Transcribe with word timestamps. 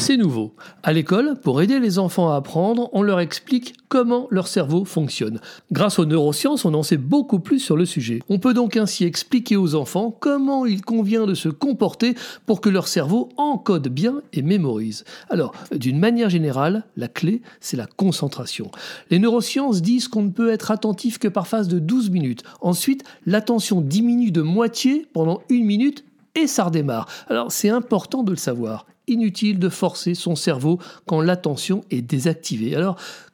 C'est 0.00 0.16
nouveau. 0.16 0.54
À 0.82 0.94
l'école, 0.94 1.38
pour 1.42 1.60
aider 1.60 1.78
les 1.78 1.98
enfants 1.98 2.32
à 2.32 2.36
apprendre, 2.36 2.88
on 2.94 3.02
leur 3.02 3.20
explique 3.20 3.74
comment 3.90 4.28
leur 4.30 4.48
cerveau 4.48 4.86
fonctionne. 4.86 5.40
Grâce 5.72 5.98
aux 5.98 6.06
neurosciences, 6.06 6.64
on 6.64 6.72
en 6.72 6.82
sait 6.82 6.96
beaucoup 6.96 7.38
plus 7.38 7.58
sur 7.58 7.76
le 7.76 7.84
sujet. 7.84 8.20
On 8.30 8.38
peut 8.38 8.54
donc 8.54 8.78
ainsi 8.78 9.04
expliquer 9.04 9.56
aux 9.56 9.74
enfants 9.74 10.16
comment 10.18 10.64
il 10.64 10.80
convient 10.80 11.26
de 11.26 11.34
se 11.34 11.50
comporter 11.50 12.14
pour 12.46 12.62
que 12.62 12.70
leur 12.70 12.88
cerveau 12.88 13.28
encode 13.36 13.88
bien 13.88 14.22
et 14.32 14.40
mémorise. 14.40 15.04
Alors, 15.28 15.52
d'une 15.70 15.98
manière 15.98 16.30
générale, 16.30 16.84
la 16.96 17.08
clé, 17.08 17.42
c'est 17.60 17.76
la 17.76 17.86
concentration. 17.86 18.70
Les 19.10 19.18
neurosciences 19.18 19.82
disent 19.82 20.08
qu'on 20.08 20.22
ne 20.22 20.30
peut 20.30 20.50
être 20.50 20.70
attentif 20.70 21.18
que 21.18 21.28
par 21.28 21.46
phase 21.46 21.68
de 21.68 21.78
12 21.78 22.08
minutes. 22.08 22.42
Ensuite, 22.62 23.04
l'attention 23.26 23.82
diminue 23.82 24.32
de 24.32 24.40
moitié 24.40 25.06
pendant 25.12 25.42
une 25.50 25.66
minute 25.66 26.04
et 26.34 26.46
ça 26.46 26.64
redémarre. 26.64 27.06
Alors 27.28 27.52
c'est 27.52 27.70
important 27.70 28.22
de 28.22 28.30
le 28.30 28.36
savoir. 28.36 28.86
Inutile 29.06 29.58
de 29.58 29.68
forcer 29.68 30.14
son 30.14 30.36
cerveau 30.36 30.78
quand 31.06 31.20
l'attention 31.20 31.82
est 31.90 32.02
désactivée. 32.02 32.76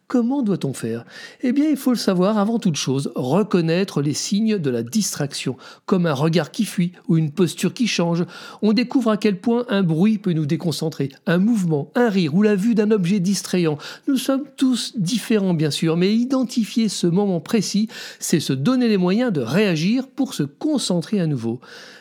Comment 0.09 0.43
doit-on 0.43 0.73
faire? 0.73 1.05
Eh 1.43 1.51
bien, 1.51 1.69
il 1.69 1.77
faut 1.77 1.91
le 1.91 1.97
savoir 1.97 2.39
avant 2.39 2.61
toute 2.61 2.77
chose, 2.77 3.11
reconnaître 3.17 4.03
les 4.03 4.15
signes 4.15 4.57
de 4.57 4.71
la 4.71 4.85
distraction, 4.85 5.57
comme 5.85 6.07
un 6.07 6.13
regard 6.13 6.53
qui 6.53 6.65
fuit 6.65 6.93
ou 7.09 7.17
une 7.17 7.33
posture 7.33 7.75
qui 7.75 7.89
change. 7.89 8.25
On 8.63 8.73
découvre 8.73 9.11
à 9.11 9.17
quel 9.17 9.41
point 9.41 9.65
un 9.69 9.83
bruit 9.83 10.19
peut 10.19 10.33
nous 10.33 10.47
déconcentrer, 10.47 11.09
un 11.27 11.39
mouvement, 11.39 11.91
un 11.97 12.09
rire 12.09 12.37
ou 12.37 12.43
la 12.43 12.55
vue 12.55 12.77
d'un 12.77 12.93
objet 12.93 13.19
distrayant. 13.19 13.79
Nous 14.07 14.17
sommes 14.17 14.45
tous 14.57 14.97
différents, 14.97 15.55
bien 15.55 15.73
sûr, 15.73 15.97
mais 15.97 16.15
identifier 16.15 16.89
ce 16.89 17.09
moment 17.09 17.41
précis, 17.41 17.89
c'est 18.21 18.39
se 18.39 18.53
donner 18.53 18.87
les 18.87 18.99
moyens 18.99 19.33
de 19.33 19.41
réagir 19.41 20.07
pour 20.07 20.35
se 20.35 20.45
concentrer 20.45 21.21
à 21.21 21.27
nouveau. 21.27 21.61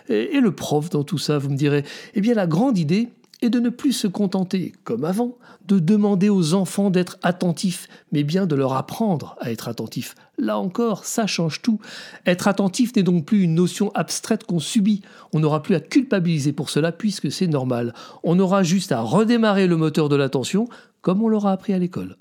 Et, 0.10 0.40
le 0.40 0.52
prof 0.52 0.90
dans 0.90 1.04
tout 1.04 1.18
ça, 1.18 1.40
vous 1.40 1.50
me 1.50 1.58
direz 1.58 1.84
Eh 2.14 2.22
bien, 2.22 2.36
la 2.36 2.46
grande 2.46 2.78
idée, 2.78 3.10
et 3.42 3.50
de 3.50 3.60
ne 3.60 3.70
plus 3.70 3.94
se 3.94 4.08
contenter, 4.08 4.74
comme 4.84 5.06
avant, 5.06 5.38
de 5.68 5.80
demander 5.80 6.30
aux 6.30 6.54
enfants 6.54 6.90
d'être 6.90 7.18
attentifs, 7.24 7.88
mais 8.12 8.24
bien 8.24 8.46
de 8.46 8.56
leur 8.56 8.74
apprendre 8.74 9.36
à 9.40 9.52
être 9.52 9.68
attentifs. 9.68 10.16
Là 10.38 10.58
encore, 10.58 11.06
ça 11.06 11.28
change 11.28 11.62
tout. 11.62 11.80
Être 12.26 12.48
attentif 12.48 12.96
n'est 12.96 13.04
donc 13.04 13.26
plus 13.26 13.44
une 13.44 13.56
notion 13.56 13.92
abstraite 13.94 14.44
qu'on 14.44 14.60
subit. 14.60 15.02
On 15.34 15.40
n'aura 15.40 15.64
plus 15.64 15.76
à 15.76 15.80
culpabiliser 15.80 16.54
pour 16.54 16.70
cela 16.70 16.92
puisque 16.92 17.32
c'est 17.32 17.48
normal. 17.48 17.94
On 18.24 18.40
aura 18.40 18.64
juste 18.64 18.92
à 18.92 19.02
redémarrer 19.02 19.68
le 19.68 19.78
moteur 19.78 20.10
de 20.10 20.16
l'attention 20.16 20.68
comme 21.02 21.22
on 21.22 21.28
l'aura 21.28 21.52
appris 21.52 21.74
à 21.74 21.80
l'école. 21.80 22.16